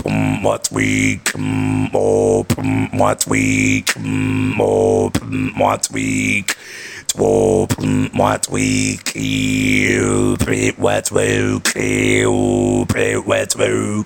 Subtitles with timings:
[0.01, 6.45] from what we come open what we come open what we
[7.17, 14.05] open what we keep it what we keep it what we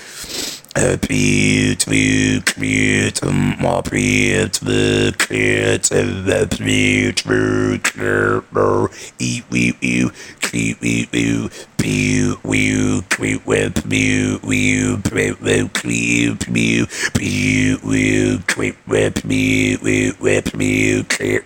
[0.73, 5.31] Repeat, repeat, repeat, repeat, repeat,
[9.19, 10.09] eat, we, we,
[10.39, 18.37] treat, we, we, pew, we, treat, with, pew, we, print, with, pew, pew, pew, we,
[18.47, 21.45] treat, with, me, we, with, me, treat,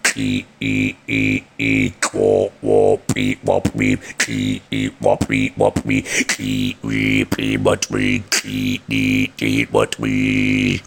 [0.11, 1.21] Kee e e
[1.57, 3.87] e quo wop e wop we
[4.21, 9.03] kee e wop we wop we kee we pee but we kee e
[9.51, 10.81] e but we